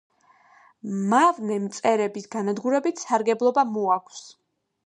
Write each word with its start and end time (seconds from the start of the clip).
მავნე 1.11 1.59
მწერების 1.67 2.27
განადგურებით 2.37 3.05
სარგებლობა 3.05 3.69
მოაქვს. 3.77 4.27